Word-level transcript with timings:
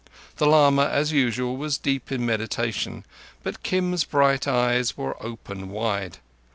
The 0.37 0.47
lama 0.47 0.87
as 0.87 1.11
usual, 1.11 1.55
was 1.57 1.77
deep 1.77 2.11
in 2.11 2.25
meditation, 2.25 3.05
but 3.43 3.61
Kim's 3.61 4.03
bright 4.03 4.47
eyes 4.47 4.97
were 4.97 5.15
open 5.23 5.69
wide. 5.69 6.17